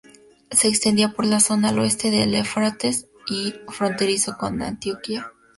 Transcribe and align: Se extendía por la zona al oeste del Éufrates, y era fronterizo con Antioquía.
Se 0.49 0.67
extendía 0.67 1.09
por 1.13 1.27
la 1.27 1.39
zona 1.39 1.69
al 1.69 1.77
oeste 1.77 2.09
del 2.09 2.33
Éufrates, 2.33 3.05
y 3.27 3.49
era 3.49 3.71
fronterizo 3.71 4.35
con 4.35 4.59
Antioquía. 4.63 5.31